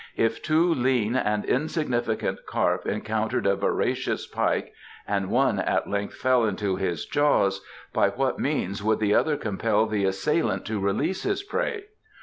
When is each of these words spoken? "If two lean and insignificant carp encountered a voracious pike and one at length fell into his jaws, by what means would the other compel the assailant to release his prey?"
"If 0.17 0.41
two 0.41 0.65
lean 0.73 1.15
and 1.15 1.45
insignificant 1.45 2.47
carp 2.47 2.87
encountered 2.87 3.45
a 3.45 3.55
voracious 3.55 4.25
pike 4.25 4.73
and 5.07 5.29
one 5.29 5.59
at 5.59 5.87
length 5.87 6.15
fell 6.15 6.43
into 6.43 6.75
his 6.75 7.05
jaws, 7.05 7.61
by 7.93 8.09
what 8.09 8.39
means 8.39 8.81
would 8.83 8.97
the 8.97 9.13
other 9.13 9.37
compel 9.37 9.85
the 9.85 10.05
assailant 10.05 10.65
to 10.65 10.79
release 10.79 11.21
his 11.21 11.43
prey?" 11.43 11.83